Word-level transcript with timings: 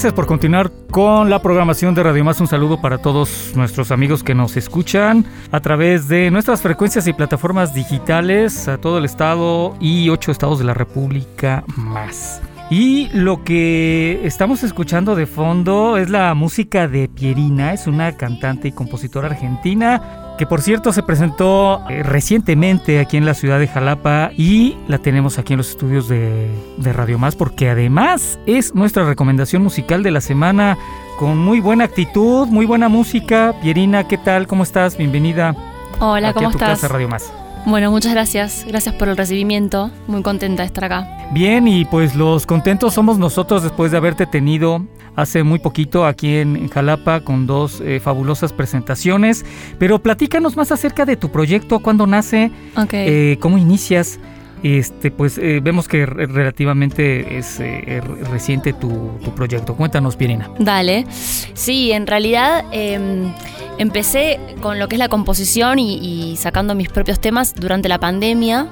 Gracias 0.00 0.14
por 0.14 0.26
continuar 0.26 0.72
con 0.90 1.28
la 1.28 1.42
programación 1.42 1.94
de 1.94 2.02
Radio 2.02 2.24
Más. 2.24 2.40
Un 2.40 2.46
saludo 2.46 2.80
para 2.80 2.96
todos 2.96 3.52
nuestros 3.54 3.90
amigos 3.90 4.24
que 4.24 4.34
nos 4.34 4.56
escuchan 4.56 5.26
a 5.52 5.60
través 5.60 6.08
de 6.08 6.30
nuestras 6.30 6.62
frecuencias 6.62 7.06
y 7.06 7.12
plataformas 7.12 7.74
digitales 7.74 8.66
a 8.66 8.78
todo 8.78 8.96
el 8.96 9.04
estado 9.04 9.76
y 9.78 10.08
ocho 10.08 10.32
estados 10.32 10.58
de 10.58 10.64
la 10.64 10.72
República 10.72 11.64
más. 11.76 12.40
Y 12.70 13.10
lo 13.12 13.44
que 13.44 14.22
estamos 14.24 14.62
escuchando 14.62 15.14
de 15.16 15.26
fondo 15.26 15.98
es 15.98 16.08
la 16.08 16.32
música 16.32 16.88
de 16.88 17.06
Pierina, 17.06 17.74
es 17.74 17.86
una 17.86 18.16
cantante 18.16 18.68
y 18.68 18.72
compositora 18.72 19.26
argentina 19.26 20.29
que 20.40 20.46
por 20.46 20.62
cierto 20.62 20.94
se 20.94 21.02
presentó 21.02 21.82
eh, 21.90 22.02
recientemente 22.02 22.98
aquí 22.98 23.18
en 23.18 23.26
la 23.26 23.34
ciudad 23.34 23.58
de 23.58 23.68
Jalapa 23.68 24.30
y 24.38 24.74
la 24.88 24.96
tenemos 24.96 25.38
aquí 25.38 25.52
en 25.52 25.58
los 25.58 25.68
estudios 25.68 26.08
de, 26.08 26.50
de 26.78 26.92
Radio 26.94 27.18
Más 27.18 27.36
porque 27.36 27.68
además 27.68 28.38
es 28.46 28.74
nuestra 28.74 29.04
recomendación 29.04 29.62
musical 29.62 30.02
de 30.02 30.10
la 30.10 30.22
semana 30.22 30.78
con 31.18 31.36
muy 31.36 31.60
buena 31.60 31.84
actitud, 31.84 32.48
muy 32.48 32.64
buena 32.64 32.88
música. 32.88 33.54
Pierina, 33.60 34.08
¿qué 34.08 34.16
tal? 34.16 34.46
¿Cómo 34.46 34.62
estás? 34.62 34.96
Bienvenida. 34.96 35.54
Hola, 35.98 36.30
aquí 36.30 36.36
¿cómo 36.36 36.48
a 36.48 36.52
tu 36.52 36.56
estás? 36.56 36.80
casa 36.80 36.88
Radio 36.88 37.08
Más. 37.08 37.30
Bueno, 37.66 37.90
muchas 37.90 38.12
gracias. 38.12 38.64
Gracias 38.66 38.94
por 38.94 39.08
el 39.10 39.18
recibimiento. 39.18 39.90
Muy 40.06 40.22
contenta 40.22 40.62
de 40.62 40.68
estar 40.68 40.84
acá. 40.84 41.06
Bien, 41.32 41.68
y 41.68 41.84
pues 41.84 42.14
los 42.14 42.46
contentos 42.46 42.94
somos 42.94 43.18
nosotros 43.18 43.62
después 43.62 43.90
de 43.92 43.98
haberte 43.98 44.24
tenido 44.24 44.86
hace 45.16 45.42
muy 45.42 45.58
poquito 45.58 46.06
aquí 46.06 46.36
en, 46.36 46.68
Jalapa 46.68 47.20
con 47.20 47.46
dos 47.46 47.80
eh, 47.80 48.00
fabulosas 48.00 48.52
presentaciones. 48.52 49.44
Pero 49.78 49.98
platícanos 50.00 50.56
más 50.56 50.72
acerca 50.72 51.04
de 51.04 51.16
tu 51.16 51.30
proyecto, 51.30 51.80
cuándo 51.80 52.06
nace, 52.06 52.50
Ok. 52.76 52.90
eh, 52.92 53.36
cómo 53.40 53.58
inicias. 53.58 54.18
Este, 54.62 55.10
pues 55.10 55.38
eh, 55.38 55.60
vemos 55.62 55.88
que 55.88 56.04
re- 56.04 56.26
relativamente 56.26 57.38
es 57.38 57.58
eh, 57.60 58.02
re- 58.06 58.24
reciente 58.30 58.74
tu, 58.74 59.10
tu 59.24 59.34
proyecto. 59.34 59.74
Cuéntanos, 59.74 60.16
Pierina. 60.16 60.50
Dale. 60.58 61.06
Sí, 61.54 61.92
en 61.92 62.06
realidad 62.06 62.64
em, 62.70 63.32
empecé 63.78 64.38
con 64.60 64.78
lo 64.78 64.86
que 64.86 64.96
es 64.96 64.98
la 64.98 65.08
composición 65.08 65.78
y, 65.78 65.96
y 66.32 66.36
sacando 66.36 66.74
mis 66.74 66.90
propios 66.90 67.18
temas 67.20 67.54
durante 67.54 67.88
la 67.88 67.98
pandemia. 67.98 68.66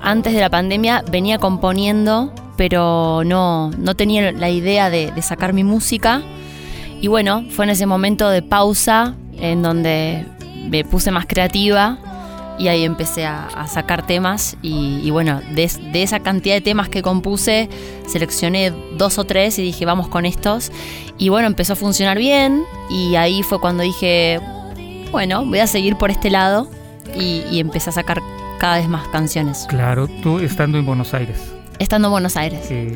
Antes 0.00 0.32
de 0.32 0.40
la 0.40 0.48
pandemia 0.50 1.02
venía 1.10 1.38
componiendo, 1.38 2.32
pero 2.62 3.22
no, 3.26 3.72
no 3.76 3.96
tenía 3.96 4.30
la 4.30 4.48
idea 4.48 4.88
de, 4.88 5.12
sacar 5.20 5.52
mi 5.52 5.64
música. 5.64 6.22
Y 7.00 7.08
bueno, 7.08 7.44
fue 7.50 7.64
en 7.64 7.72
ese 7.72 7.86
momento 7.86 8.30
de 8.30 8.40
pausa 8.40 9.16
en 9.36 9.64
donde 9.64 10.24
me 10.70 10.84
puse 10.84 11.10
más 11.10 11.26
creativa 11.26 11.98
y 12.60 12.68
ahí 12.68 12.84
empecé 12.84 13.26
a, 13.26 13.66
sacar 13.66 14.06
temas 14.06 14.56
y, 14.62 15.10
bueno, 15.10 15.40
de 15.50 16.02
esa 16.04 16.20
cantidad 16.20 16.54
de 16.54 16.60
temas 16.60 16.88
que 16.88 17.02
compuse, 17.02 17.68
seleccioné 18.06 18.72
dos 18.96 19.18
o 19.18 19.24
tres 19.24 19.58
y 19.58 19.62
dije, 19.62 19.84
vamos 19.84 20.06
con 20.06 20.24
estos. 20.24 20.70
Y 21.18 21.30
bueno, 21.30 21.48
empezó 21.48 21.72
a 21.72 21.76
funcionar 21.76 22.16
bien 22.16 22.62
y 22.88 23.16
ahí 23.16 23.42
fue 23.42 23.60
cuando 23.60 23.82
dije, 23.82 24.38
bueno, 25.10 25.44
voy 25.44 25.58
a 25.58 25.66
seguir 25.66 25.96
por 25.96 26.12
este 26.12 26.30
lado 26.30 26.70
y, 27.16 27.42
y 27.50 27.58
empecé 27.58 27.90
a 27.90 27.92
sacar 27.92 28.22
cada 28.60 28.76
vez 28.76 28.88
más 28.88 29.08
canciones. 29.08 29.66
Claro, 29.68 30.06
tú 30.22 30.38
estando 30.38 30.78
en 30.78 30.86
Buenos 30.86 31.12
Aires. 31.12 31.52
Estando 31.78 32.08
en 32.08 32.12
Buenos 32.12 32.36
Aires. 32.36 32.66
Eh, 32.70 32.92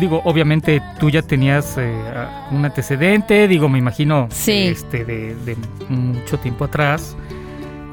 digo, 0.00 0.20
obviamente 0.24 0.80
tú 1.00 1.10
ya 1.10 1.22
tenías 1.22 1.76
eh, 1.78 1.92
un 2.52 2.64
antecedente, 2.64 3.48
digo, 3.48 3.68
me 3.68 3.78
imagino, 3.78 4.28
Sí. 4.30 4.68
este, 4.68 5.04
de, 5.04 5.34
de 5.34 5.56
mucho 5.88 6.38
tiempo 6.38 6.64
atrás. 6.64 7.16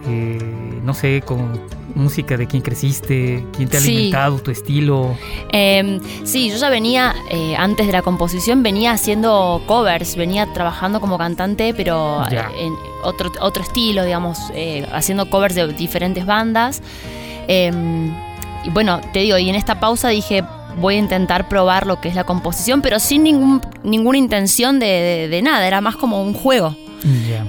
Eh, 0.08 0.40
no 0.84 0.94
sé, 0.96 1.22
con 1.24 1.60
música 1.94 2.38
de 2.38 2.48
quién 2.48 2.64
creciste, 2.64 3.46
quién 3.56 3.70
te 3.70 3.78
ha 3.78 3.80
Sí. 3.80 3.90
alimentado, 3.90 4.40
tu 4.40 4.50
estilo. 4.50 5.16
Eh, 5.52 6.00
sí, 6.24 6.50
yo 6.50 6.58
ya 6.58 6.70
venía, 6.70 7.14
eh, 7.30 7.56
antes 7.58 7.86
de 7.86 7.94
la 7.94 8.02
composición, 8.02 8.64
venía 8.64 8.94
haciendo 8.94 9.62
covers, 9.68 10.16
venía 10.16 10.52
trabajando 10.54 11.02
como 11.02 11.18
cantante, 11.20 11.74
pero 11.76 12.24
en 12.58 12.74
otro, 13.04 13.32
otro 13.42 13.62
estilo, 13.64 14.04
digamos, 14.06 14.40
haciendo 14.92 15.30
covers 15.30 15.54
de 15.56 15.68
diferentes 15.74 16.26
bandas. 16.26 16.82
Y 18.64 18.70
bueno, 18.70 19.02
te 19.14 19.20
digo, 19.20 19.38
y 19.38 19.50
en 19.50 19.56
esta 19.56 19.80
pausa 19.80 20.10
dije, 20.10 20.44
voy 20.78 20.96
a 20.96 21.00
intentar 21.00 21.48
probar 21.50 21.86
lo 21.88 22.00
que 22.00 22.10
es 22.10 22.16
la 22.16 22.24
composición, 22.24 22.82
pero 22.82 23.00
sin 23.00 23.24
ningún, 23.24 23.62
ninguna 23.84 24.18
intención 24.18 24.80
de, 24.80 24.86
de- 24.88 25.28
de 25.30 25.42
nada, 25.42 25.66
era 25.68 25.82
más 25.82 25.96
como 25.96 26.22
un 26.24 26.34
juego. 26.34 26.76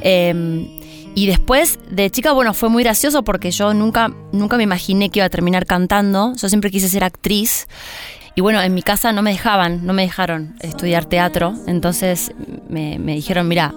Eh, 0.03 0.69
y 1.15 1.27
después, 1.27 1.78
de 1.91 2.11
chica, 2.11 2.33
bueno, 2.33 2.55
fue 2.55 2.71
muy 2.71 2.83
gracioso 2.83 3.23
porque 3.23 3.50
yo 3.50 3.75
nunca, 3.75 4.11
nunca 4.33 4.56
me 4.56 4.62
imaginé 4.62 5.11
que 5.11 5.19
iba 5.19 5.27
a 5.27 5.31
terminar 5.31 5.67
cantando. 5.67 6.33
Yo 6.37 6.49
siempre 6.49 6.71
quise 6.71 6.89
ser 6.89 7.05
actriz. 7.05 7.69
Y 8.34 8.41
bueno, 8.41 8.62
en 8.62 8.73
mi 8.73 8.81
casa 8.81 9.12
no 9.12 9.21
me 9.21 9.31
dejaban, 9.31 9.84
no 9.84 9.93
me 9.93 10.03
dejaron 10.03 10.55
estudiar 10.61 11.05
teatro. 11.05 11.53
Entonces 11.67 12.33
me, 12.71 12.99
me 12.99 13.15
dijeron, 13.15 13.47
mira, 13.47 13.75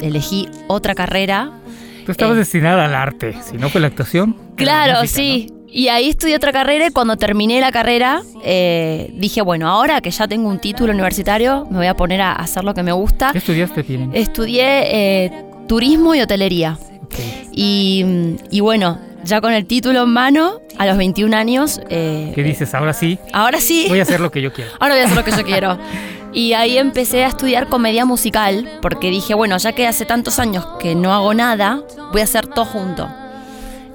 elegí 0.00 0.48
otra 0.68 0.94
carrera. 0.94 1.50
Tú 2.06 2.12
estabas 2.12 2.36
eh, 2.36 2.38
destinada 2.38 2.86
al 2.86 2.94
arte, 2.94 3.34
si 3.42 3.58
no 3.58 3.68
fue 3.68 3.82
la 3.82 3.88
actuación. 3.88 4.34
la 4.38 4.56
Claro, 4.56 5.00
música, 5.02 5.16
sí. 5.16 5.48
Y 5.76 5.88
ahí 5.88 6.10
estudié 6.10 6.36
otra 6.36 6.52
carrera 6.52 6.86
y 6.86 6.90
cuando 6.90 7.16
terminé 7.16 7.60
la 7.60 7.72
carrera 7.72 8.22
eh, 8.44 9.10
dije, 9.14 9.42
bueno, 9.42 9.68
ahora 9.68 10.00
que 10.00 10.12
ya 10.12 10.28
tengo 10.28 10.48
un 10.48 10.60
título 10.60 10.92
universitario, 10.92 11.66
me 11.68 11.78
voy 11.78 11.88
a 11.88 11.94
poner 11.94 12.20
a 12.20 12.32
hacer 12.32 12.62
lo 12.62 12.74
que 12.74 12.84
me 12.84 12.92
gusta. 12.92 13.32
¿Qué 13.32 13.38
estudiaste, 13.38 13.82
Pierina? 13.82 14.14
Estudié 14.14 15.24
eh, 15.24 15.44
turismo 15.66 16.14
y 16.14 16.20
hotelería. 16.20 16.78
Y 17.52 18.60
bueno, 18.60 19.00
ya 19.24 19.40
con 19.40 19.52
el 19.52 19.66
título 19.66 20.04
en 20.04 20.10
mano, 20.10 20.60
a 20.78 20.86
los 20.86 20.96
21 20.96 21.36
años, 21.36 21.80
eh, 21.88 22.30
¿Qué 22.34 22.42
dices? 22.44 22.74
Ahora 22.74 22.92
sí, 22.92 23.18
ahora 23.32 23.60
sí, 23.60 23.86
voy 23.88 23.98
a 23.98 24.02
hacer 24.02 24.20
lo 24.20 24.30
que 24.30 24.42
yo 24.42 24.52
quiero. 24.52 24.70
ahora 24.78 24.94
voy 24.94 25.02
a 25.02 25.06
hacer 25.06 25.16
lo 25.16 25.24
que 25.24 25.32
yo 25.32 25.44
quiero. 25.44 25.78
Y 26.34 26.52
ahí 26.54 26.78
empecé 26.78 27.22
a 27.22 27.28
estudiar 27.28 27.68
comedia 27.68 28.04
musical, 28.04 28.68
porque 28.82 29.08
dije, 29.08 29.34
bueno, 29.34 29.56
ya 29.56 29.70
que 29.70 29.86
hace 29.86 30.04
tantos 30.04 30.40
años 30.40 30.66
que 30.80 30.96
no 30.96 31.14
hago 31.14 31.32
nada, 31.32 31.80
voy 32.10 32.22
a 32.22 32.24
hacer 32.24 32.48
todo 32.48 32.64
junto. 32.64 33.08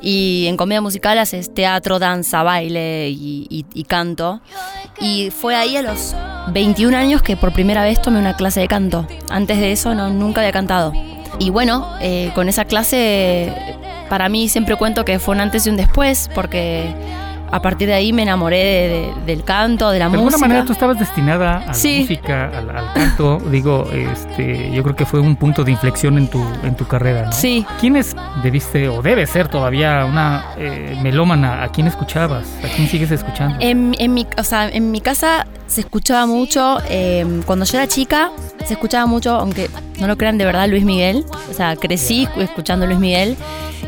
Y 0.01 0.45
en 0.47 0.55
comedia 0.57 0.81
musical 0.81 1.17
haces 1.17 1.53
teatro, 1.53 1.99
danza, 1.99 2.43
baile 2.43 3.09
y, 3.09 3.65
y- 3.73 3.83
canto. 3.83 4.39
Y 5.01 5.29
fue 5.31 5.55
ahí 5.55 5.75
a 5.77 5.81
los 5.81 6.15
21 6.51 6.95
años 6.97 7.21
que 7.21 7.35
por 7.37 7.51
primera 7.53 7.83
vez 7.83 8.01
tomé 8.01 8.19
una 8.19 8.35
clase 8.35 8.59
de 8.61 8.67
canto. 8.67 9.07
Antes 9.29 9.57
de 9.59 9.71
eso 9.71 9.95
no, 9.95 10.09
nunca 10.09 10.41
había 10.41 10.51
cantado. 10.51 10.93
Y 11.39 11.49
bueno, 11.49 11.93
eh, 12.01 12.31
con 12.35 12.49
esa 12.49 12.65
clase 12.65 13.53
para 14.09 14.29
mí 14.29 14.49
siempre 14.49 14.75
cuento 14.75 15.05
que 15.05 15.19
fue 15.19 15.35
un 15.35 15.41
antes 15.41 15.65
y 15.67 15.69
un 15.69 15.77
después, 15.77 16.29
porque 16.33 16.93
a 17.51 17.61
partir 17.61 17.87
de 17.87 17.93
ahí 17.95 18.13
me 18.13 18.23
enamoré 18.23 18.57
de- 18.57 18.89
de- 18.89 19.13
del 19.25 19.43
canto, 19.43 19.89
de 19.91 19.99
la 19.99 20.05
De 20.05 20.11
alguna 20.15 20.23
música. 20.31 20.39
manera 20.47 20.65
tú 20.65 20.73
estabas 20.73 20.99
destinada 20.99 21.63
a 21.67 21.73
Sí. 21.73 21.93
la 21.95 21.99
música, 22.01 22.51
al, 22.57 22.69
al 22.69 22.93
canto. 22.93 23.37
Digo, 23.51 23.87
este, 23.91 24.71
yo 24.71 24.83
creo 24.83 24.95
que 24.95 25.05
fue 25.05 25.19
un 25.19 25.35
punto 25.35 25.63
de 25.63 25.71
inflexión 25.71 26.17
en 26.17 26.27
tu, 26.27 26.43
en 26.63 26.75
tu 26.75 26.85
carrera, 26.87 27.25
¿no? 27.25 27.31
Sí. 27.31 27.65
¿Quién 27.79 27.95
es, 27.95 28.15
debiste 28.43 28.87
o 28.89 29.01
debe 29.01 29.25
ser 29.27 29.47
todavía 29.47 30.05
una 30.05 30.45
eh, 30.57 30.97
melómana? 31.01 31.63
¿A 31.63 31.69
quién 31.69 31.87
escuchabas? 31.87 32.45
¿A 32.63 32.67
quién 32.75 32.87
sigues 32.87 33.11
escuchando? 33.11 33.57
En, 33.59 33.95
en 33.99 34.13
mi, 34.13 34.27
o 34.37 34.43
sea, 34.43 34.69
en 34.69 34.91
mi 34.91 35.01
casa 35.01 35.45
se 35.67 35.81
escuchaba 35.81 36.25
mucho, 36.25 36.77
eh, 36.89 37.25
cuando 37.45 37.65
yo 37.65 37.77
era 37.77 37.87
chica, 37.87 38.31
se 38.65 38.73
escuchaba 38.73 39.05
mucho, 39.05 39.35
aunque 39.35 39.69
no 39.99 40.07
lo 40.07 40.17
crean 40.17 40.37
de 40.37 40.45
verdad, 40.45 40.67
Luis 40.67 40.83
Miguel. 40.83 41.25
O 41.49 41.53
sea, 41.53 41.75
crecí 41.75 42.27
escuchando 42.37 42.85
Luis 42.85 42.99
Miguel. 42.99 43.35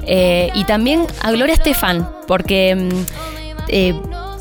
Eh, 0.07 0.49
y 0.55 0.63
también 0.63 1.05
a 1.21 1.31
Gloria 1.31 1.53
Estefan, 1.53 2.07
porque 2.27 2.75
mm, 2.75 3.50
eh, 3.67 3.93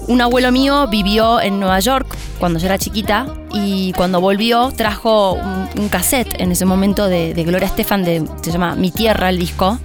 un 0.08 0.20
abuelo 0.20 0.50
mío 0.50 0.88
vivió 0.88 1.40
en 1.40 1.60
Nueva 1.60 1.78
York 1.80 2.16
cuando 2.38 2.58
yo 2.58 2.66
era 2.66 2.78
chiquita 2.78 3.26
y 3.52 3.92
cuando 3.92 4.20
volvió 4.20 4.72
trajo 4.74 5.32
un, 5.34 5.68
un 5.76 5.88
cassette 5.88 6.40
en 6.40 6.50
ese 6.52 6.64
momento 6.64 7.06
de, 7.06 7.34
de 7.34 7.44
Gloria 7.44 7.66
Estefan, 7.66 8.02
de, 8.04 8.24
se 8.42 8.50
llama 8.50 8.74
Mi 8.74 8.90
Tierra 8.90 9.28
el 9.28 9.38
disco 9.38 9.78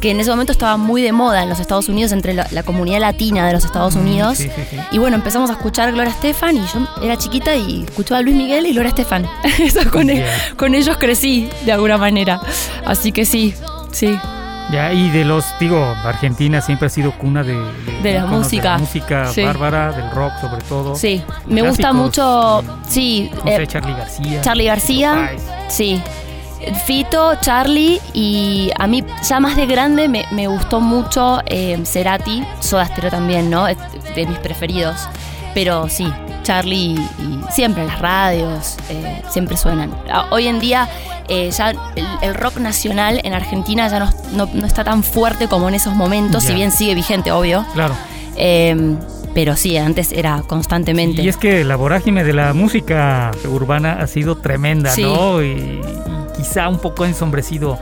que 0.00 0.12
en 0.12 0.20
ese 0.20 0.30
momento 0.30 0.52
estaba 0.52 0.76
muy 0.76 1.02
de 1.02 1.10
moda 1.10 1.42
en 1.42 1.48
los 1.48 1.58
Estados 1.58 1.88
Unidos, 1.88 2.12
entre 2.12 2.32
la, 2.32 2.46
la 2.52 2.62
comunidad 2.62 3.00
latina 3.00 3.46
de 3.48 3.52
los 3.52 3.64
Estados 3.64 3.96
Mm, 3.96 4.00
Unidos. 4.00 4.38
sí, 4.38 4.44
sí, 4.54 4.62
sí. 4.70 4.76
Y 4.92 4.98
bueno, 4.98 5.16
empezamos 5.16 5.50
a 5.50 5.54
escuchar 5.54 5.90
Gloria 5.90 6.12
Estefan 6.12 6.56
y 6.56 6.60
yo 6.60 6.86
era 7.02 7.16
chiquita 7.16 7.56
y 7.56 7.82
escuchaba 7.82 8.18
a 8.18 8.22
Luis 8.22 8.36
Miguel 8.36 8.66
y 8.66 8.74
Gloria 8.74 8.90
Estefan. 8.90 9.26
Eso 9.58 9.80
con, 9.90 10.08
con 10.56 10.74
ellos 10.76 10.96
crecí 10.98 11.48
de 11.64 11.72
alguna 11.72 11.98
manera. 11.98 12.40
Así 12.86 13.10
que 13.10 13.24
sí, 13.24 13.54
sí. 13.90 14.16
Ya, 14.70 14.92
y 14.92 15.08
de 15.10 15.24
los, 15.24 15.46
digo, 15.58 15.82
Argentina 16.04 16.60
siempre 16.60 16.86
ha 16.86 16.90
sido 16.90 17.12
cuna 17.12 17.42
de, 17.42 17.56
De 18.02 18.12
la 18.14 18.26
música. 18.26 18.72
la 18.72 18.78
música 18.78 19.26
Sí. 19.26 19.42
bárbara, 19.42 19.92
del 19.92 20.10
rock 20.10 20.32
sobre 20.40 20.62
todo. 20.62 20.94
Sí, 20.94 21.22
me 21.46 21.62
gusta 21.62 21.92
mucho, 21.94 22.62
mm, 22.62 22.84
sí, 22.86 23.30
No 23.34 23.42
sé, 23.44 23.62
eh, 23.62 23.66
Charlie 23.66 23.94
García. 23.94 24.40
Charly 24.42 24.64
García. 24.66 25.30
Sí. 25.68 26.02
Fito, 26.84 27.36
Charlie 27.40 28.00
y 28.12 28.70
a 28.78 28.86
mí 28.86 29.04
ya 29.26 29.40
más 29.40 29.56
de 29.56 29.64
grande 29.66 30.08
me, 30.08 30.26
me 30.32 30.48
gustó 30.48 30.80
mucho 30.80 31.40
eh, 31.46 31.78
Cerati, 31.84 32.44
Soda 32.60 32.84
Stereo 32.86 33.10
también, 33.10 33.48
¿no? 33.48 33.68
Es 33.68 33.78
de 34.14 34.26
mis 34.26 34.38
preferidos. 34.38 35.08
Pero 35.54 35.88
sí, 35.88 36.12
Charlie 36.42 36.94
y 37.18 37.40
siempre 37.50 37.82
en 37.84 37.88
las 37.88 38.00
radios, 38.00 38.76
eh, 38.90 39.22
siempre 39.30 39.56
suenan. 39.56 39.94
Ah, 40.12 40.26
Hoy 40.30 40.46
en 40.48 40.58
día 40.60 40.88
eh, 41.28 41.50
ya 41.50 41.70
el, 41.70 42.06
el 42.22 42.34
rock 42.34 42.58
nacional 42.58 43.20
en 43.24 43.34
Argentina 43.34 43.88
ya 43.88 43.98
no, 44.00 44.10
no- 44.32 44.48
no 44.52 44.66
está 44.66 44.84
tan 44.84 45.02
fuerte 45.02 45.48
como 45.48 45.68
en 45.68 45.74
esos 45.74 45.94
momentos, 45.94 46.44
si 46.44 46.54
bien 46.54 46.72
sigue 46.72 46.94
vigente, 46.94 47.30
obvio. 47.32 47.64
Claro. 47.74 47.94
Eh, 48.36 48.96
pero 49.34 49.54
sí, 49.56 49.76
antes 49.76 50.10
era 50.12 50.42
constantemente. 50.46 51.22
Y 51.22 51.28
es 51.28 51.36
que 51.36 51.62
la 51.64 51.76
vorágine 51.76 52.24
de 52.24 52.32
la 52.32 52.54
música 52.54 53.30
urbana 53.48 53.98
ha 54.00 54.06
sido 54.06 54.36
tremenda, 54.38 54.90
Sí. 54.90 55.02
¿no? 55.02 55.42
Y, 55.42 55.46
y 55.48 55.80
quizá 56.36 56.68
un 56.68 56.78
poco 56.78 57.04
ensombrecido. 57.04 57.78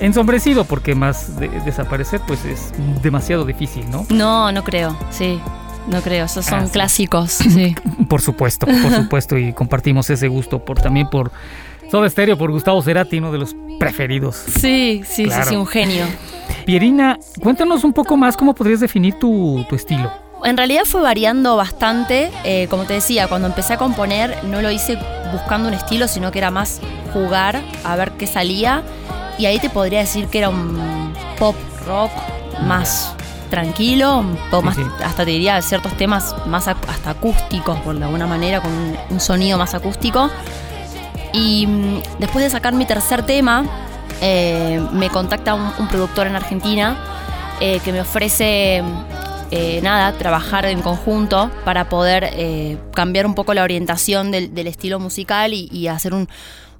Ensombrecido 0.00 0.64
porque 0.64 0.94
más 0.94 1.38
de- 1.38 1.48
desaparecer 1.64 2.20
pues 2.26 2.44
es 2.44 2.72
demasiado 3.02 3.44
difícil, 3.44 3.88
¿no? 3.90 4.04
No, 4.10 4.52
no 4.52 4.62
creo, 4.64 4.96
sí. 5.10 5.40
No 5.86 6.00
creo, 6.02 6.24
esos 6.24 6.44
son 6.44 6.60
Ah, 6.60 6.66
sí. 6.66 6.72
clásicos, 6.72 7.30
sí. 7.32 7.74
Por 8.08 8.20
supuesto, 8.20 8.66
por 8.66 8.92
supuesto, 8.94 9.38
y 9.38 9.52
compartimos 9.52 10.10
ese 10.10 10.26
gusto 10.28 10.64
por 10.64 10.80
también 10.80 11.08
por 11.08 11.30
Soda 11.90 12.08
Stereo, 12.10 12.36
por 12.36 12.50
Gustavo 12.50 12.82
Cerati, 12.82 13.18
uno 13.18 13.30
de 13.32 13.38
los 13.38 13.54
preferidos. 13.78 14.36
Sí, 14.36 15.02
sí, 15.06 15.24
Claro. 15.24 15.44
sí, 15.44 15.50
sí, 15.50 15.56
un 15.56 15.66
genio. 15.66 16.04
Pierina, 16.64 17.18
cuéntanos 17.40 17.84
un 17.84 17.92
poco 17.92 18.16
más 18.16 18.36
cómo 18.36 18.54
podrías 18.54 18.80
definir 18.80 19.14
tu, 19.18 19.64
tu 19.68 19.76
estilo. 19.76 20.10
En 20.44 20.56
realidad 20.56 20.82
fue 20.84 21.00
variando 21.02 21.56
bastante. 21.56 22.30
eh, 22.44 22.66
como 22.68 22.84
te 22.84 22.94
decía, 22.94 23.28
cuando 23.28 23.46
empecé 23.48 23.74
a 23.74 23.76
componer 23.78 24.36
no 24.44 24.60
lo 24.62 24.70
hice 24.70 24.98
buscando 25.32 25.68
un 25.68 25.74
estilo, 25.74 26.08
sino 26.08 26.30
que 26.32 26.38
era 26.38 26.50
más 26.50 26.80
jugar 27.12 27.62
a 27.84 27.96
ver 27.96 28.12
qué 28.12 28.26
salía. 28.26 28.82
Y 29.38 29.46
ahí 29.46 29.58
te 29.58 29.70
podría 29.70 30.00
decir 30.00 30.26
que 30.26 30.38
era 30.38 30.48
un 30.48 31.12
pop 31.38 31.54
rock 31.86 32.10
más 32.62 33.12
tranquilo, 33.50 34.18
un 34.18 34.36
poco 34.50 34.60
Sí, 34.60 34.66
más, 34.66 34.76
sí. 34.76 34.82
hasta 35.04 35.24
te 35.24 35.30
diría 35.30 35.60
ciertos 35.62 35.96
temas 35.96 36.34
más 36.46 36.66
hasta 36.68 37.10
acústicos, 37.10 37.78
por 37.80 37.94
alguna 37.94 38.26
manera, 38.26 38.60
con 38.60 38.72
un, 38.72 38.96
un 39.10 39.20
sonido 39.20 39.56
más 39.58 39.74
acústico. 39.74 40.28
Y 41.36 41.66
mm, 41.66 42.00
después 42.18 42.44
de 42.44 42.50
sacar 42.50 42.72
mi 42.72 42.86
tercer 42.86 43.24
tema, 43.26 43.64
eh, 44.22 44.80
me 44.92 45.10
contacta 45.10 45.54
un, 45.54 45.70
un 45.78 45.88
productor 45.88 46.26
en 46.26 46.34
Argentina 46.36 46.96
eh, 47.60 47.80
que 47.84 47.92
me 47.92 48.00
ofrece, 48.00 48.82
eh, 49.50 49.80
nada, 49.82 50.12
trabajar 50.12 50.64
en 50.66 50.80
conjunto 50.82 51.50
para 51.64 51.88
poder 51.88 52.30
eh, 52.32 52.78
cambiar 52.94 53.26
un 53.26 53.34
poco 53.34 53.52
la 53.54 53.62
orientación 53.62 54.30
del, 54.30 54.54
del 54.54 54.66
estilo 54.66 54.98
musical 54.98 55.52
y, 55.52 55.68
y 55.70 55.88
hacer 55.88 56.14
un, 56.14 56.28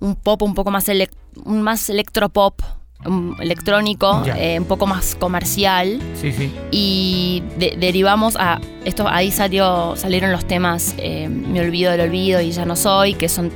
un 0.00 0.14
pop 0.16 0.42
un 0.42 0.54
poco 0.54 0.70
más, 0.70 0.88
elec- 0.88 1.10
un 1.44 1.60
más 1.62 1.88
electropop, 1.90 2.60
un 3.04 3.36
electrónico, 3.40 4.22
eh, 4.36 4.58
un 4.58 4.64
poco 4.64 4.86
más 4.86 5.14
comercial 5.16 6.00
Sí, 6.20 6.32
sí. 6.32 6.50
y 6.70 7.42
de- 7.58 7.76
derivamos 7.78 8.36
a 8.36 8.58
esto 8.86 9.06
ahí 9.06 9.30
salió 9.30 9.94
salieron 9.96 10.32
los 10.32 10.46
temas 10.46 10.94
me 10.96 11.60
olvido 11.60 11.92
del 11.92 12.00
olvido 12.00 12.40
y 12.40 12.52
ya 12.52 12.64
no 12.64 12.74
soy 12.74 13.12
que 13.14 13.28
son 13.28 13.52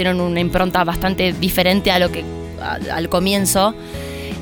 tienen 0.00 0.18
una 0.18 0.40
impronta 0.40 0.82
bastante 0.82 1.34
diferente 1.34 1.90
a 1.90 1.98
lo 1.98 2.10
que 2.10 2.24
a- 2.62 2.78
al 2.96 3.10
comienzo 3.10 3.74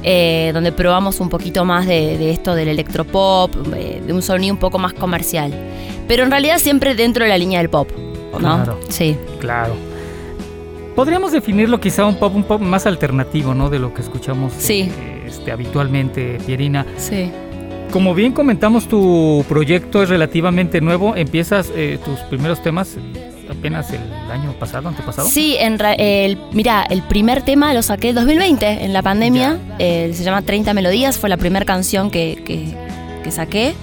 eh, 0.04 0.52
donde 0.54 0.70
probamos 0.70 1.18
un 1.18 1.28
poquito 1.28 1.64
más 1.64 1.84
de, 1.86 2.16
de 2.16 2.30
esto 2.30 2.54
del 2.54 2.68
electropop 2.68 3.50
eh, 3.74 4.00
de 4.06 4.12
un 4.12 4.22
sonido 4.22 4.54
un 4.54 4.60
poco 4.60 4.78
más 4.78 4.92
comercial 4.92 5.52
pero 6.06 6.22
en 6.22 6.30
realidad 6.30 6.58
siempre 6.58 6.94
dentro 6.94 7.24
de 7.24 7.30
la 7.30 7.38
línea 7.38 7.58
del 7.58 7.70
pop 7.70 7.90
¿no? 8.34 8.38
Claro. 8.38 8.78
sí 8.88 9.16
Claro. 9.40 9.74
Podríamos 10.94 11.32
definirlo 11.32 11.80
quizá 11.80 12.04
un 12.06 12.16
pop 12.16 12.34
un 12.36 12.44
pop 12.44 12.60
más 12.60 12.86
alternativo, 12.86 13.52
¿no? 13.54 13.68
De 13.70 13.78
lo 13.80 13.92
que 13.94 14.02
escuchamos 14.02 14.52
Sí. 14.58 14.90
eh, 14.96 15.24
este, 15.26 15.50
habitualmente, 15.50 16.38
Pierina. 16.46 16.86
sí 16.96 17.30
Como 17.92 18.14
bien 18.14 18.32
comentamos, 18.32 18.86
tu 18.88 19.44
proyecto 19.48 20.02
es 20.02 20.08
relativamente 20.08 20.80
nuevo. 20.80 21.16
Empiezas 21.16 21.70
tus 22.04 22.18
primeros 22.30 22.62
temas 22.62 22.96
apenas 23.50 23.90
el 23.92 24.00
año 24.30 24.52
pasado, 24.58 24.88
antepasado. 24.88 25.26
Sí, 25.28 25.56
en 25.58 25.78
ra- 25.78 25.94
el, 25.94 26.38
mira, 26.52 26.84
el 26.90 27.02
primer 27.02 27.42
tema 27.42 27.72
lo 27.74 27.82
saqué 27.82 28.10
en 28.10 28.16
2020, 28.16 28.84
en 28.84 28.92
la 28.92 29.02
pandemia. 29.02 29.58
Eh, 29.78 30.10
se 30.14 30.24
llama 30.24 30.42
30 30.42 30.74
Melodías, 30.74 31.18
fue 31.18 31.28
la 31.28 31.36
primera 31.36 31.64
canción 31.64 32.10
que, 32.10 32.42
que- 32.44 32.74
que 33.24 33.30
saqué. 33.30 33.74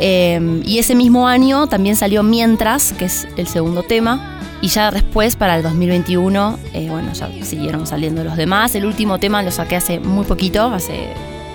Eh, 0.00 0.62
y 0.64 0.78
ese 0.78 0.94
mismo 0.94 1.28
año 1.28 1.66
también 1.66 1.96
salió 1.96 2.22
Mientras, 2.22 2.92
que 2.92 3.04
es 3.06 3.28
el 3.36 3.46
segundo 3.46 3.82
tema. 3.82 4.36
Y 4.62 4.68
ya 4.68 4.90
después, 4.90 5.36
para 5.36 5.56
el 5.56 5.62
2021, 5.62 6.58
eh, 6.74 6.88
bueno, 6.90 7.12
ya 7.14 7.28
siguieron 7.44 7.86
saliendo 7.86 8.22
los 8.24 8.36
demás. 8.36 8.74
El 8.74 8.84
último 8.84 9.18
tema 9.18 9.42
lo 9.42 9.50
saqué 9.50 9.76
hace 9.76 10.00
muy 10.00 10.24
poquito, 10.26 10.66
hace 10.66 11.08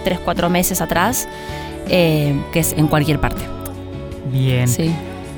3, 0.03 0.19
4 0.25 0.49
meses 0.49 0.81
atrás, 0.81 1.27
eh, 1.87 2.35
que 2.51 2.59
es 2.59 2.73
En 2.73 2.87
Cualquier 2.87 3.19
Parte. 3.19 3.43
Bien. 4.31 4.67
Sí. 4.67 4.91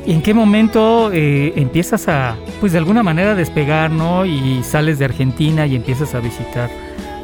¿En 0.08 0.22
qué 0.22 0.34
momento 0.34 1.12
eh, 1.12 1.54
empiezas 1.58 2.08
a, 2.08 2.36
pues 2.62 2.72
de 2.72 2.78
alguna 2.78 3.04
manera, 3.04 3.36
despegar, 3.36 3.92
¿no? 3.92 4.26
Y 4.26 4.62
sales 4.64 5.00
de 5.00 5.06
Argentina 5.06 5.66
y 5.68 5.76
empiezas 5.76 6.16
a 6.16 6.20
visitar 6.20 6.70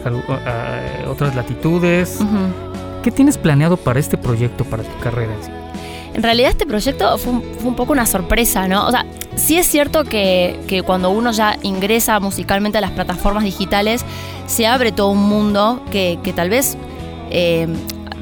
a- 0.05 1.05
a 1.05 1.09
otras 1.09 1.33
latitudes. 1.35 2.19
¿Qué 3.01 3.09
tienes 3.11 3.37
planeado 3.37 3.77
para 3.77 3.99
este 3.99 4.17
proyecto, 4.17 4.65
para 4.65 4.83
tu 4.83 4.99
carrera? 4.99 5.33
en 5.33 5.43
sí? 5.43 5.49
En 6.13 6.23
realidad 6.23 6.51
este 6.51 6.65
proyecto 6.65 7.17
fue 7.17 7.33
un, 7.33 7.41
fue 7.59 7.69
un 7.69 7.75
poco 7.75 7.93
una 7.93 8.05
sorpresa, 8.05 8.67
¿no? 8.67 8.85
O 8.85 8.91
sea, 8.91 9.05
sí 9.35 9.57
es 9.57 9.65
cierto 9.65 10.03
que, 10.03 10.59
que 10.67 10.83
cuando 10.83 11.09
uno 11.09 11.31
ya 11.31 11.57
ingresa 11.63 12.19
musicalmente 12.19 12.77
a 12.77 12.81
las 12.81 12.91
plataformas 12.91 13.43
digitales, 13.45 14.05
se 14.45 14.67
abre 14.67 14.91
todo 14.91 15.09
un 15.09 15.23
mundo 15.27 15.81
que, 15.89 16.19
que 16.23 16.31
tal 16.33 16.49
vez 16.49 16.77
eh, 17.31 17.67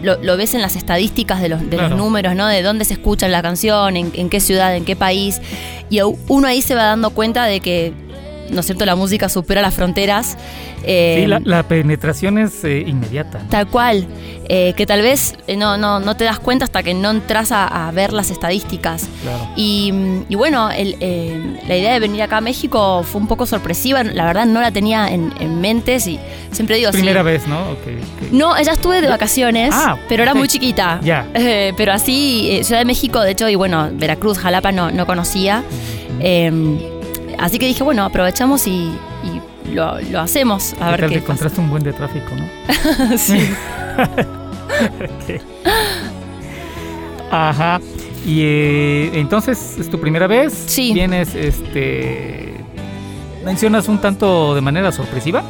lo, 0.02 0.22
lo 0.22 0.38
ves 0.38 0.54
en 0.56 0.62
las 0.62 0.76
estadísticas 0.76 1.42
de, 1.42 1.50
los, 1.50 1.62
de 1.62 1.78
Claro. 1.78 1.90
los 1.90 1.98
números, 1.98 2.36
¿no? 2.36 2.48
De 2.48 2.62
dónde 2.62 2.86
se 2.86 2.94
escucha 2.94 3.28
la 3.28 3.42
canción, 3.42 3.98
en, 3.98 4.12
en 4.16 4.30
qué 4.30 4.40
ciudad, 4.40 4.76
en 4.76 4.86
qué 4.86 4.96
país. 4.96 5.42
Y 5.90 6.00
uno 6.02 6.48
ahí 6.48 6.62
se 6.62 6.76
va 6.76 6.84
dando 6.86 7.10
cuenta 7.12 7.46
de 7.46 7.60
que, 7.60 7.94
¿no 8.52 8.60
es 8.60 8.66
cierto?, 8.66 8.86
la 8.86 8.96
música 8.96 9.30
supera 9.30 9.62
las 9.62 9.74
fronteras. 9.74 10.38
Eh, 10.84 11.22
Sí, 11.22 11.28
la, 11.28 11.40
la 11.44 11.64
penetración 11.64 12.38
es 12.38 12.64
eh, 12.64 12.84
inmediata. 12.86 13.40
¿no? 13.40 13.50
Tal 13.50 13.68
cual, 13.68 14.08
eh, 14.50 14.74
que 14.76 14.86
tal 14.86 15.02
vez 15.02 15.36
no, 15.58 15.78
no, 15.78 16.00
no 16.00 16.16
te 16.18 16.24
das 16.24 16.40
cuenta 16.40 16.66
hasta 16.66 16.84
que 16.84 16.94
no 16.94 17.12
entras 17.12 17.52
a, 17.52 17.88
a 17.88 17.92
ver 17.92 18.14
las 18.14 18.32
estadísticas. 18.32 19.08
Claro. 19.24 19.48
Y, 19.56 19.94
y 20.30 20.36
bueno, 20.36 20.70
el, 20.72 20.96
la 21.68 21.78
idea 21.78 21.94
de 21.94 22.00
venir 22.00 22.22
acá 22.24 22.38
a 22.38 22.42
México 22.42 23.04
fue 23.04 23.22
un 23.22 23.28
poco 23.28 23.46
sorpresiva, 23.46 24.04
la 24.04 24.26
verdad 24.26 24.46
no 24.46 24.62
la 24.62 24.72
tenía 24.72 25.08
en, 25.10 25.34
en 25.40 25.62
mente, 25.62 26.00
sí, 26.00 26.20
siempre 26.52 26.78
digo 26.78 26.92
Primera 26.92 27.22
sí. 27.22 27.26
vez, 27.26 27.48
¿no? 27.48 27.76
No, 28.32 28.58
ella 28.58 28.74
estuve 28.74 29.02
de 29.02 29.08
vacaciones, 29.08 29.72
Ah, 29.74 29.98
pero 30.10 30.24
era 30.24 30.34
muy 30.34 30.48
chiquita. 30.48 31.00
Ya. 31.04 31.26
Eh, 31.44 31.74
pero 31.76 31.92
así, 31.94 32.60
Ciudad 32.64 32.82
de 32.82 32.86
México, 32.86 33.20
de 33.22 33.32
hecho, 33.32 33.50
y 33.50 33.56
bueno, 33.56 33.90
Veracruz, 33.94 34.38
Jalapa 34.38 34.72
no, 34.72 34.92
no 34.92 35.06
conocía. 35.08 35.64
Eh, 36.20 36.91
así 37.42 37.60
que 37.60 37.66
dije, 37.68 37.84
bueno, 37.84 38.04
aprovechamos 38.06 38.66
y, 38.68 38.92
y 39.24 39.74
lo, 39.74 40.00
lo 40.02 40.20
hacemos. 40.22 40.74
A 40.80 40.86
¿Qué 40.86 40.92
ver 40.92 41.00
tal 41.02 41.10
qué 41.10 41.16
pasa. 41.16 41.24
encontraste 41.26 41.60
un 41.62 41.70
buen 41.70 41.84
de 41.84 41.94
tráfico, 41.94 42.32
¿no? 42.36 43.18
Sí. 43.18 43.50
Ok. 44.82 45.42
Ajá. 47.32 47.80
Y 48.26 48.42
eh, 48.44 49.12
entonces, 49.20 49.76
¿es 49.80 49.90
tu 49.90 50.00
primera 50.00 50.28
vez? 50.28 50.54
Sí. 50.68 50.94
Vienes, 50.94 51.34
este... 51.36 52.54
Mencionas 53.46 53.88
un 53.88 54.00
tanto 54.00 54.54
de 54.54 54.62
manera 54.62 54.92
sorpresiva. 54.92 55.44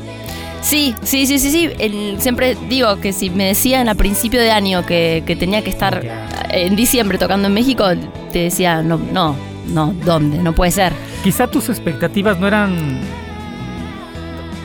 Sí, 0.61 0.95
sí, 1.03 1.25
sí, 1.25 1.39
sí, 1.39 1.49
sí. 1.51 1.69
El- 1.79 2.15
siempre 2.21 2.55
digo 2.69 2.97
que 3.01 3.11
si 3.13 3.29
me 3.29 3.45
decían 3.45 3.89
a 3.89 3.95
principio 3.95 4.39
de 4.39 4.51
año 4.51 4.85
que, 4.85 5.23
que 5.25 5.35
tenía 5.35 5.63
que 5.63 5.69
estar 5.71 6.01
en 6.49 6.75
diciembre 6.75 7.17
tocando 7.17 7.47
en 7.47 7.53
México, 7.53 7.85
te 8.31 8.39
decía, 8.39 8.81
no, 8.81 8.97
no, 9.11 9.35
no, 9.67 9.93
¿dónde? 10.05 10.37
No 10.37 10.53
puede 10.53 10.71
ser. 10.71 10.93
Quizá 11.23 11.47
tus 11.47 11.69
expectativas 11.69 12.39
no 12.39 12.47
eran, 12.47 12.99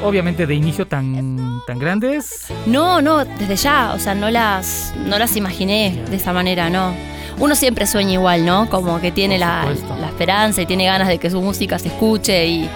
obviamente, 0.02 0.46
de 0.46 0.54
inicio 0.54 0.86
tan, 0.86 1.60
tan 1.66 1.78
grandes. 1.78 2.46
No, 2.66 3.02
no, 3.02 3.24
desde 3.24 3.56
ya, 3.56 3.92
o 3.94 3.98
sea, 3.98 4.14
no 4.14 4.30
las, 4.30 4.94
no 5.06 5.18
las 5.18 5.36
imaginé 5.36 6.02
de 6.08 6.16
esa 6.16 6.32
manera, 6.32 6.70
no. 6.70 6.94
Uno 7.38 7.54
siempre 7.54 7.86
sueña 7.86 8.12
igual, 8.14 8.46
¿no? 8.46 8.70
Como 8.70 8.98
que 9.00 9.12
tiene 9.12 9.38
la, 9.38 9.66
la 10.00 10.06
esperanza 10.06 10.62
y 10.62 10.66
tiene 10.66 10.86
ganas 10.86 11.08
de 11.08 11.18
que 11.18 11.28
su 11.30 11.42
música 11.42 11.78
se 11.78 11.88
escuche 11.88 12.46
y... 12.46 12.70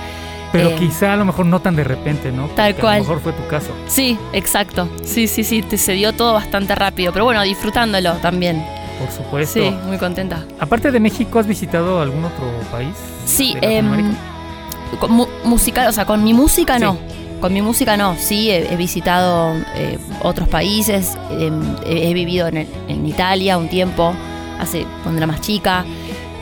Pero 0.53 0.71
Eh, 0.71 0.77
quizá 0.79 1.15
a 1.15 1.17
lo 1.17 1.25
mejor 1.25 1.47
no 1.47 1.61
tan 1.61 1.77
de 1.77 1.85
repente, 1.85 2.31
¿no? 2.33 2.49
Tal 2.49 2.75
Porque 2.75 2.81
A 2.81 2.83
cual. 2.83 2.97
lo 2.99 3.03
mejor 3.05 3.21
fue 3.21 3.33
tu 3.33 3.47
caso. 3.47 3.71
Sí, 3.87 4.19
exacto. 4.35 4.89
Sí, 5.05 5.29
sí, 5.29 5.45
sí, 5.45 5.63
te 5.63 5.79
se 5.79 5.93
dio 5.93 6.13
todo 6.13 6.35
bastante 6.35 6.75
rápido, 6.75 7.13
pero 7.13 7.25
bueno, 7.25 7.41
disfrutándolo 7.43 8.15
también. 8.15 8.63
Por 9.01 9.11
supuesto. 9.11 9.61
Sí, 9.61 9.71
muy 9.87 9.97
contenta. 9.99 10.45
Aparte 10.61 10.91
de 10.93 11.01
México, 11.01 11.39
¿has 11.39 11.47
visitado 11.47 12.01
algún 12.01 12.25
otro 12.25 12.45
país? 12.71 12.95
Sí, 13.25 13.55
Latinoamérica? 13.55 14.11
con 14.99 15.13
mu- 15.13 15.27
musical, 15.45 15.89
o 15.89 15.93
sea, 15.93 16.05
con 16.05 16.23
mi 16.25 16.35
música 16.35 16.77
Sí. 16.77 16.83
no. 16.85 16.99
Con 17.41 17.53
mi 17.55 17.63
música 17.63 17.97
no. 17.97 18.17
Sí, 18.19 18.51
he, 18.51 18.73
he 18.73 18.77
visitado 18.77 19.55
eh, 19.75 19.99
otros 20.23 20.49
países. 20.49 21.17
em, 21.31 21.63
he, 21.87 22.11
he 22.11 22.15
vivido 22.15 22.49
en, 22.49 22.59
el- 22.59 22.69
en 22.89 23.07
Italia 23.07 23.57
un 23.57 23.69
tiempo, 23.69 24.13
hace 24.61 24.85
cuando 25.03 25.19
era 25.19 25.27
más 25.27 25.41
chica. 25.41 25.85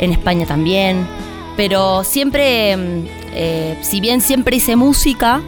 En 0.00 0.10
España 0.12 0.46
también. 0.46 1.06
Pero 1.56 2.02
siempre, 2.04 2.70
em, 2.72 3.06
eh, 3.34 3.78
si 3.82 4.00
bien 4.00 4.20
siempre 4.20 4.56
hice 4.56 4.74
música, 4.76 5.40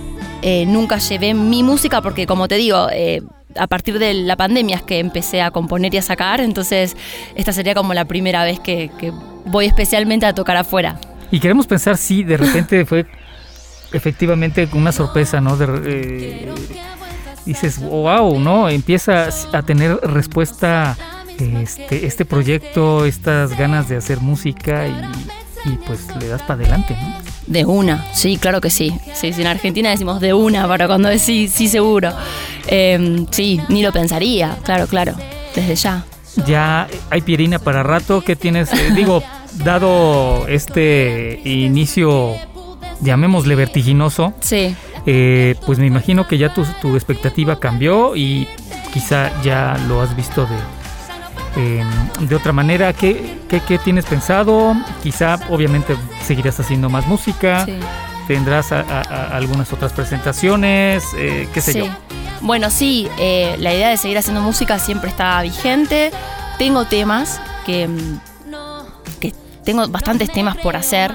eh, 0.42 0.64
nunca 0.66 0.98
llevé 0.98 1.34
mi 1.34 1.62
música 1.62 2.00
porque, 2.02 2.26
como 2.26 2.46
te 2.48 2.56
digo, 2.56 2.88
eh, 2.92 3.22
a 3.56 3.66
partir 3.66 3.98
de 3.98 4.14
la 4.14 4.36
pandemia 4.36 4.76
es 4.76 4.82
que 4.82 4.98
empecé 4.98 5.42
a 5.42 5.50
componer 5.50 5.94
y 5.94 5.98
a 5.98 6.02
sacar. 6.02 6.40
Entonces, 6.40 6.96
esta 7.34 7.52
sería 7.52 7.74
como 7.74 7.94
la 7.94 8.04
primera 8.04 8.44
vez 8.44 8.60
que, 8.60 8.90
que 8.98 9.12
voy 9.46 9.66
especialmente 9.66 10.26
a 10.26 10.34
tocar 10.34 10.56
afuera. 10.56 10.98
Y 11.30 11.40
queremos 11.40 11.66
pensar 11.66 11.96
si 11.96 12.24
de 12.24 12.36
repente 12.36 12.84
fue 12.86 13.06
efectivamente 13.92 14.68
una 14.72 14.92
sorpresa, 14.92 15.40
¿no? 15.40 15.56
De, 15.56 15.66
eh, 15.86 16.52
dices, 17.44 17.80
wow, 17.80 18.38
¿no? 18.38 18.68
Empieza 18.68 19.28
a 19.52 19.62
tener 19.62 19.96
respuesta 20.02 20.96
este, 21.38 22.06
este 22.06 22.24
proyecto, 22.24 23.06
estas 23.06 23.56
ganas 23.56 23.88
de 23.88 23.96
hacer 23.96 24.20
música 24.20 24.86
y, 24.86 25.70
y 25.70 25.76
pues 25.86 26.14
le 26.16 26.28
das 26.28 26.42
para 26.42 26.60
adelante, 26.60 26.96
¿no? 27.00 27.29
De 27.50 27.64
una, 27.64 28.06
sí, 28.14 28.36
claro 28.36 28.60
que 28.60 28.70
sí. 28.70 28.94
Sí, 29.12 29.32
sí, 29.32 29.40
en 29.40 29.48
Argentina 29.48 29.90
decimos 29.90 30.20
de 30.20 30.32
una 30.32 30.68
para 30.68 30.86
cuando 30.86 31.08
decís 31.08 31.50
sí, 31.52 31.66
seguro. 31.66 32.12
Eh, 32.68 33.26
sí, 33.32 33.60
ni 33.68 33.82
lo 33.82 33.90
pensaría, 33.92 34.56
claro, 34.62 34.86
claro, 34.86 35.14
desde 35.52 35.74
ya. 35.74 36.04
Ya 36.46 36.86
hay 37.10 37.22
Pierina 37.22 37.58
para 37.58 37.82
rato, 37.82 38.20
¿qué 38.20 38.36
tienes? 38.36 38.72
Eh, 38.72 38.92
digo, 38.94 39.24
dado 39.64 40.46
este 40.46 41.40
inicio, 41.44 42.36
llamémosle 43.00 43.56
vertiginoso, 43.56 44.32
Sí, 44.40 44.76
eh, 45.06 45.56
pues 45.66 45.80
me 45.80 45.86
imagino 45.86 46.28
que 46.28 46.38
ya 46.38 46.54
tu, 46.54 46.64
tu 46.80 46.94
expectativa 46.94 47.58
cambió 47.58 48.14
y 48.14 48.46
quizá 48.92 49.32
ya 49.42 49.76
lo 49.88 50.00
has 50.02 50.14
visto 50.14 50.42
de, 50.46 50.54
eh, 51.56 51.84
de 52.20 52.34
otra 52.34 52.52
manera. 52.52 52.92
¿Qué, 52.92 53.38
qué, 53.48 53.60
qué 53.60 53.78
tienes 53.78 54.04
pensado? 54.04 54.74
Quizá, 55.02 55.38
obviamente, 55.50 55.96
seguirás 56.24 56.58
haciendo 56.60 56.88
más 56.90 57.06
música, 57.06 57.64
sí. 57.64 57.74
tendrás 58.28 58.72
a- 58.72 58.80
a- 58.80 59.00
a 59.02 59.36
algunas 59.36 59.72
otras 59.72 59.92
presentaciones, 59.92 61.04
eh, 61.16 61.48
qué 61.52 61.60
sé 61.60 61.72
sí. 61.72 61.78
yo. 61.80 61.86
Bueno, 62.40 62.70
sí, 62.70 63.08
eh, 63.18 63.56
la 63.58 63.74
idea 63.74 63.88
de 63.90 63.96
seguir 63.96 64.16
haciendo 64.18 64.40
música 64.40 64.78
siempre 64.78 65.10
está 65.10 65.40
vigente. 65.42 66.10
Tengo 66.58 66.84
temas 66.86 67.40
que, 67.66 67.86
mm, 67.88 68.20
que 69.20 69.34
tengo 69.64 69.86
bastantes 69.88 70.32
temas 70.32 70.56
por 70.56 70.76
hacer. 70.76 71.12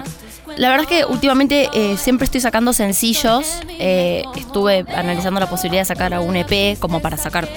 La 0.58 0.70
verdad 0.70 0.84
es 0.90 1.00
que 1.00 1.06
últimamente 1.06 1.70
eh, 1.74 1.98
siempre 1.98 2.26
estoy 2.26 2.40
sacando 2.42 2.72
sencillos. 2.74 3.46
Eh, 3.80 4.24
estuve 4.36 4.86
analizando 4.96 5.40
la 5.40 5.50
posibilidad 5.50 5.82
de 5.82 5.86
sacar 5.86 6.18
un 6.20 6.36
EP 6.36 6.78
como 6.80 7.02
para 7.02 7.18
sacar 7.18 7.48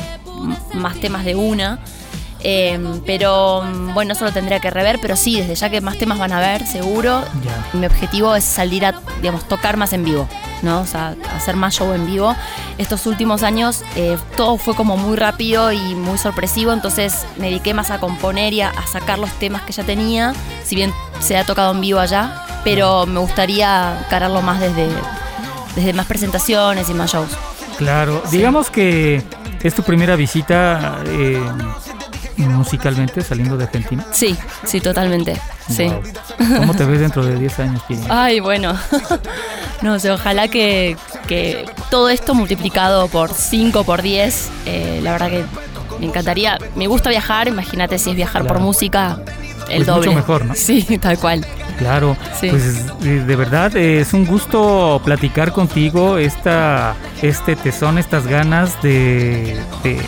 más 0.75 0.97
temas 1.01 1.25
de 1.25 1.35
una. 1.35 1.79
Eh, 2.41 2.79
pero 3.05 3.65
bueno, 3.95 4.13
eso 4.13 4.25
lo 4.25 4.33
tendría 4.33 4.61
que 4.61 4.71
rever. 4.71 4.99
Pero 5.01 5.17
sí, 5.17 5.41
desde 5.41 5.55
ya 5.55 5.71
que 5.71 5.81
más 5.81 5.99
temas 5.99 6.19
van 6.19 6.33
a 6.33 6.39
haber, 6.39 6.67
seguro. 6.67 7.23
Mi 7.73 7.87
objetivo 7.87 8.35
es 8.35 8.45
salir 8.45 8.85
a, 8.85 8.95
digamos, 9.21 9.47
tocar 9.49 9.77
más 9.77 9.93
en 9.93 10.05
vivo, 10.05 10.29
¿no? 10.63 10.81
O 10.81 10.87
sea, 10.87 11.15
hacer 11.37 11.57
más 11.57 11.75
show 11.75 11.93
en 11.93 12.07
vivo. 12.07 12.35
Estos 12.79 13.07
últimos 13.07 13.43
años 13.43 13.83
eh, 13.97 14.17
todo 14.37 14.57
fue 14.57 14.75
como 14.75 14.97
muy 14.97 15.17
rápido 15.17 15.73
y 15.73 15.95
muy 15.95 16.19
sorpresivo, 16.19 16.73
entonces 16.73 17.27
me 17.37 17.47
dediqué 17.47 17.75
más 17.75 17.91
a 17.91 17.99
componer 17.99 18.53
y 18.53 18.61
a, 18.61 18.71
a 18.71 18.87
sacar 18.87 19.19
los 19.19 19.31
temas 19.33 19.63
que 19.63 19.73
ya 19.73 19.83
tenía, 19.83 20.33
si 20.65 20.77
bien 20.77 20.93
se 21.21 21.37
ha 21.37 21.45
tocado 21.45 21.73
en 21.73 21.81
vivo 21.81 21.99
allá, 21.99 22.45
pero 22.63 23.07
me 23.07 23.19
gustaría 23.19 24.07
cararlo 24.11 24.43
más 24.43 24.61
desde, 24.61 24.89
desde 25.75 25.93
más 25.93 26.07
presentaciones 26.07 26.89
y 26.89 26.95
más 26.95 27.13
shows. 27.13 27.31
Claro, 27.79 28.23
digamos 28.31 28.71
que 28.71 29.23
es 29.63 29.75
tu 29.75 29.83
primera 29.83 30.17
visita 30.17 30.99
eh, 31.07 31.41
musicalmente 32.43 33.23
saliendo 33.23 33.57
de 33.57 33.65
Argentina. 33.65 34.05
Sí, 34.13 34.37
sí, 34.65 34.81
totalmente. 34.81 35.41
Sí. 35.69 35.91
¿Cómo 36.59 36.75
te 36.75 36.85
ves 36.85 37.01
dentro 37.01 37.25
de 37.25 37.37
10 37.39 37.59
años, 37.61 37.83
Pierina? 37.87 38.07
Ay, 38.25 38.41
bueno. 38.41 38.75
no 39.83 39.99
sé, 39.99 40.11
ojalá 40.11 40.49
que, 40.49 40.97
que 41.27 41.65
todo 41.91 42.09
esto 42.09 42.35
multiplicado 42.35 43.09
por 43.09 43.33
5, 43.33 43.85
por 43.85 44.03
10, 44.03 44.49
eh, 44.67 45.01
la 45.03 45.13
verdad 45.13 45.31
que 45.31 45.45
me 46.01 46.07
encantaría. 46.07 46.59
Me 46.77 46.87
gusta 46.87 47.11
viajar, 47.11 47.49
imagínate 47.49 47.99
si 47.99 48.11
es 48.11 48.17
viajar 48.17 48.43
Claro. 48.43 48.55
por 48.55 48.63
música, 48.63 49.19
el 49.69 49.85
Pues 49.85 49.89
mucho 49.89 49.93
doble. 49.95 50.15
mejor, 50.15 50.45
¿no? 50.47 50.55
Sí, 50.55 50.83
tal 51.01 51.19
cual. 51.19 51.45
Claro, 51.79 52.17
Sí. 52.41 52.49
pues 52.51 53.01
de, 53.01 53.25
de 53.25 53.37
verdad 53.37 53.77
eh, 53.77 54.01
es 54.01 54.13
un 54.13 54.25
gusto 54.27 55.01
platicar 55.05 55.53
contigo, 55.53 56.19
esta, 56.19 56.95
este 57.23 57.55
tesón, 57.55 57.99
estas 57.99 58.27
ganas 58.27 58.81
de, 58.83 59.57
de 59.85 60.01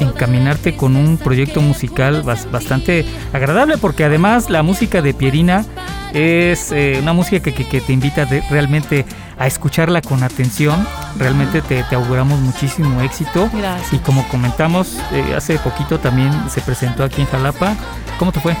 encaminarte 0.00 0.76
con 0.76 0.96
un 0.96 1.16
proyecto 1.18 1.60
musical 1.60 2.22
bas- 2.24 2.50
bastante 2.50 3.04
agradable, 3.32 3.78
porque 3.78 4.04
además 4.04 4.50
la 4.50 4.62
música 4.62 5.02
de 5.02 5.14
Pierina 5.14 5.64
es 6.12 6.70
eh, 6.72 6.98
una 7.02 7.12
música 7.12 7.40
que, 7.40 7.52
que- 7.52 7.66
que 7.68 7.80
te 7.80 7.92
invita 7.92 8.24
de- 8.24 8.42
realmente 8.50 9.04
a 9.38 9.46
escucharla 9.48 10.00
con 10.00 10.22
atención, 10.22 10.86
realmente 11.18 11.60
te, 11.60 11.82
te 11.84 11.94
auguramos 11.96 12.38
muchísimo 12.40 13.00
éxito. 13.00 13.50
Gracias. 13.52 13.92
Y 13.92 13.98
como 13.98 14.26
comentamos, 14.28 14.96
eh, 15.12 15.34
hace 15.36 15.58
poquito 15.58 15.98
también 15.98 16.30
se 16.48 16.60
presentó 16.60 17.02
aquí 17.02 17.22
en 17.22 17.26
Jalapa. 17.28 17.74
¿Cómo 18.18 18.30
te 18.30 18.38
fue? 18.40 18.56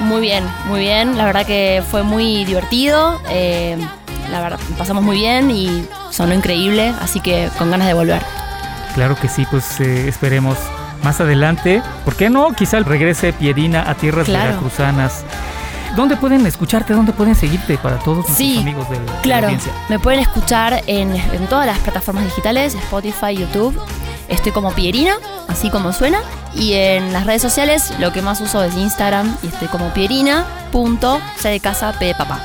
Muy 0.00 0.20
bien, 0.20 0.44
muy 0.66 0.80
bien. 0.80 1.16
La 1.16 1.24
verdad 1.24 1.46
que 1.46 1.82
fue 1.88 2.02
muy 2.02 2.44
divertido. 2.44 3.20
eh, 3.30 3.76
la 4.30 4.40
verdad, 4.40 4.58
pasamos 4.76 5.04
muy 5.04 5.18
bien 5.18 5.52
y 5.52 5.84
sonó 6.10 6.34
increíble, 6.34 6.92
así 7.00 7.20
que 7.20 7.48
con 7.58 7.70
ganas 7.70 7.86
de 7.86 7.94
volver. 7.94 8.20
Claro 8.96 9.14
que 9.14 9.28
sí, 9.28 9.46
pues 9.50 9.78
eh, 9.80 10.08
esperemos 10.08 10.56
más 11.04 11.20
adelante. 11.20 11.82
¿Por 12.04 12.16
qué 12.16 12.28
no? 12.30 12.52
Quizá 12.54 12.80
regrese 12.80 13.32
Pierina 13.32 13.88
a 13.88 13.94
tierras 13.94 14.24
Claro. 14.26 14.46
veracruzanas. 14.48 15.22
¿Dónde 15.94 16.16
pueden 16.16 16.44
escucharte? 16.46 16.92
¿Dónde 16.94 17.12
pueden 17.12 17.34
seguirte 17.36 17.78
para 17.78 17.98
todos 17.98 18.16
nuestros 18.18 18.36
Sí, 18.38 18.58
amigos 18.58 18.88
del- 18.90 19.06
de, 19.06 19.12
la 19.12 19.20
Claro, 19.22 19.46
audiencia? 19.46 19.72
me 19.88 19.98
pueden 20.00 20.20
escuchar 20.20 20.82
en, 20.88 21.14
en 21.14 21.46
todas 21.46 21.66
las 21.66 21.78
plataformas 21.78 22.24
digitales, 22.24 22.74
Spotify, 22.74 23.36
YouTube. 23.36 23.80
Estoy 24.28 24.50
como 24.52 24.72
Pierina, 24.72 25.14
así 25.48 25.70
como 25.70 25.92
suena. 25.92 26.18
Y 26.54 26.72
en 26.72 27.12
las 27.12 27.24
redes 27.26 27.40
sociales 27.42 27.92
lo 28.00 28.12
que 28.12 28.20
más 28.22 28.40
uso 28.40 28.64
es 28.64 28.74
Instagram 28.74 29.36
y 29.42 29.46
estoy 29.46 29.68
como 29.68 29.90
pierina.c 29.90 31.48
de 31.48 31.60
casa 31.60 31.92
p 31.98 32.06
de 32.06 32.14
papá. 32.14 32.40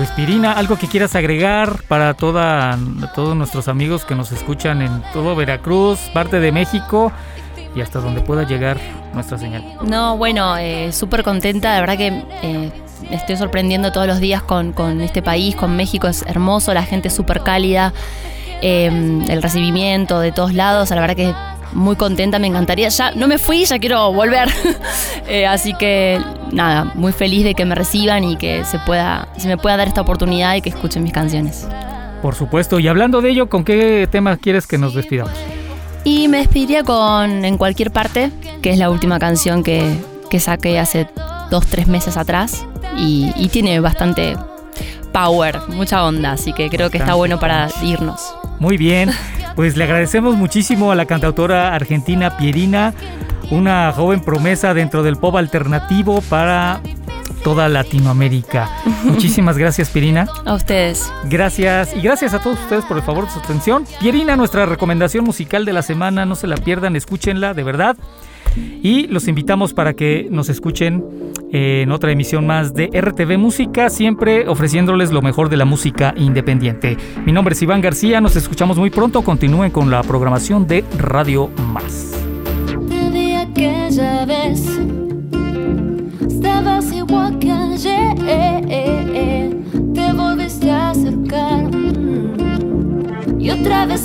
Pues 0.00 0.12
Pierina, 0.12 0.52
algo 0.52 0.78
que 0.78 0.86
quieras 0.86 1.14
agregar 1.14 1.82
para 1.86 2.14
toda, 2.14 2.78
todos 3.14 3.36
nuestros 3.36 3.68
amigos 3.68 4.06
que 4.06 4.14
nos 4.14 4.32
escuchan 4.32 4.80
en 4.80 5.02
todo 5.12 5.36
Veracruz, 5.36 5.98
parte 6.14 6.40
de 6.40 6.52
México 6.52 7.12
y 7.76 7.82
hasta 7.82 8.00
donde 8.00 8.22
pueda 8.22 8.44
llegar 8.44 8.78
nuestra 9.12 9.36
señal. 9.36 9.62
No, 9.82 10.16
bueno, 10.16 10.56
eh, 10.56 10.90
súper 10.92 11.22
contenta, 11.22 11.74
de 11.74 11.80
verdad 11.82 11.98
que 11.98 12.24
eh, 12.40 12.72
me 13.10 13.14
estoy 13.14 13.36
sorprendiendo 13.36 13.92
todos 13.92 14.06
los 14.06 14.20
días 14.20 14.42
con, 14.42 14.72
con 14.72 15.02
este 15.02 15.20
país, 15.20 15.54
con 15.54 15.76
México, 15.76 16.08
es 16.08 16.22
hermoso, 16.22 16.72
la 16.72 16.84
gente 16.84 17.08
es 17.08 17.14
súper 17.14 17.42
cálida, 17.42 17.92
eh, 18.62 18.86
el 19.28 19.42
recibimiento 19.42 20.18
de 20.20 20.32
todos 20.32 20.54
lados, 20.54 20.88
la 20.88 21.00
verdad 21.02 21.16
que 21.16 21.34
muy 21.72 21.96
contenta, 21.96 22.38
me 22.38 22.46
encantaría, 22.46 22.88
ya 22.88 23.12
no 23.12 23.28
me 23.28 23.38
fui, 23.38 23.64
ya 23.64 23.78
quiero 23.78 24.12
volver, 24.12 24.48
Eh, 25.28 25.46
así 25.46 25.74
que 25.74 26.20
nada, 26.50 26.90
muy 26.94 27.12
feliz 27.12 27.44
de 27.44 27.54
que 27.54 27.64
me 27.64 27.76
reciban 27.76 28.24
y 28.24 28.36
que 28.36 28.64
se, 28.64 28.80
pueda, 28.80 29.28
se 29.36 29.46
me 29.46 29.56
pueda 29.56 29.76
dar 29.76 29.86
esta 29.86 30.00
oportunidad 30.00 30.56
y 30.56 30.60
que 30.60 30.70
escuchen 30.70 31.04
mis 31.04 31.12
canciones. 31.12 31.68
Por 32.20 32.34
supuesto, 32.34 32.80
y 32.80 32.88
hablando 32.88 33.20
de 33.20 33.30
ello, 33.30 33.48
¿con 33.48 33.62
qué 33.62 34.08
tema 34.10 34.36
quieres 34.38 34.66
que 34.66 34.76
nos 34.76 34.92
despidamos? 34.92 35.32
Y 36.02 36.26
me 36.26 36.38
despediría 36.38 36.82
con 36.82 37.44
En 37.44 37.58
cualquier 37.58 37.92
parte, 37.92 38.32
que 38.60 38.70
es 38.70 38.78
la 38.78 38.90
última 38.90 39.20
canción 39.20 39.62
que, 39.62 39.94
que 40.30 40.40
saqué 40.40 40.80
hace 40.80 41.06
dos, 41.50 41.66
tres 41.66 41.86
meses 41.86 42.16
atrás 42.16 42.64
y, 42.96 43.32
y 43.36 43.48
tiene 43.48 43.78
bastante 43.78 44.36
power, 45.12 45.60
mucha 45.68 46.04
onda, 46.04 46.32
así 46.32 46.52
que 46.52 46.68
creo 46.70 46.90
que 46.90 46.98
está 46.98 47.14
bueno 47.14 47.38
para 47.38 47.68
irnos. 47.82 48.34
Muy 48.58 48.76
bien, 48.76 49.10
pues 49.60 49.76
le 49.76 49.84
agradecemos 49.84 50.36
muchísimo 50.36 50.90
a 50.90 50.94
la 50.94 51.04
cantautora 51.04 51.74
argentina 51.74 52.38
Pierina, 52.38 52.94
una 53.50 53.92
joven 53.92 54.20
promesa 54.20 54.72
dentro 54.72 55.02
del 55.02 55.16
pop 55.16 55.36
alternativo 55.36 56.22
para 56.30 56.80
toda 57.44 57.68
Latinoamérica. 57.68 58.70
Muchísimas 59.04 59.58
gracias, 59.58 59.90
Pierina. 59.90 60.26
A 60.46 60.54
ustedes. 60.54 61.12
Gracias 61.24 61.94
y 61.94 62.00
gracias 62.00 62.32
a 62.32 62.38
todos 62.38 62.58
ustedes 62.58 62.86
por 62.86 62.96
el 62.96 63.02
favor 63.02 63.26
de 63.26 63.32
su 63.32 63.38
atención. 63.38 63.84
Pierina, 64.00 64.34
nuestra 64.34 64.64
recomendación 64.64 65.26
musical 65.26 65.66
de 65.66 65.74
la 65.74 65.82
semana, 65.82 66.24
no 66.24 66.36
se 66.36 66.46
la 66.46 66.56
pierdan, 66.56 66.96
escúchenla, 66.96 67.52
de 67.52 67.62
verdad. 67.62 67.98
Y 68.56 69.08
los 69.08 69.28
invitamos 69.28 69.74
para 69.74 69.92
que 69.92 70.26
nos 70.30 70.48
escuchen 70.48 71.04
en 71.52 71.90
otra 71.92 72.12
emisión 72.12 72.46
más 72.46 72.74
de 72.74 72.90
RTV 72.92 73.38
Música, 73.38 73.90
siempre 73.90 74.48
ofreciéndoles 74.48 75.10
lo 75.10 75.22
mejor 75.22 75.48
de 75.48 75.56
la 75.56 75.64
música 75.64 76.14
independiente. 76.16 76.96
Mi 77.24 77.32
nombre 77.32 77.54
es 77.54 77.62
Iván 77.62 77.80
García, 77.80 78.20
nos 78.20 78.36
escuchamos 78.36 78.78
muy 78.78 78.90
pronto, 78.90 79.22
continúen 79.22 79.70
con 79.70 79.90
la 79.90 80.02
programación 80.02 80.66
de 80.66 80.84
Radio 80.98 81.50
Más. 81.72 82.10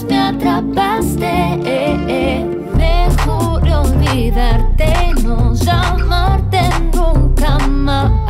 Me 0.10 0.18
atrapaste. 0.18 1.26
Olvidarte, 3.68 5.14
no 5.24 5.54
ya. 5.56 6.05
up 7.90 8.25